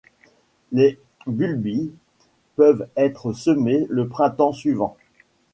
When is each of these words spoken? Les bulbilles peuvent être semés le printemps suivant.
Les 0.71 0.99
bulbilles 1.27 1.91
peuvent 2.55 2.87
être 2.97 3.33
semés 3.33 3.85
le 3.87 4.07
printemps 4.07 4.51
suivant. 4.51 4.97